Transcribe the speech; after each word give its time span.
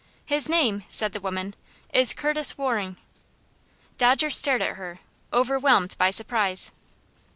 "His 0.25 0.49
name," 0.49 0.83
said 0.89 1.11
the 1.11 1.19
woman, 1.19 1.53
"is 1.93 2.13
Curtis 2.15 2.57
Waring." 2.57 2.97
Dodger 3.99 4.31
stared 4.31 4.63
at 4.63 4.77
her, 4.77 4.99
overwhelmed 5.31 5.95
with 5.99 6.15
surprise. 6.15 6.71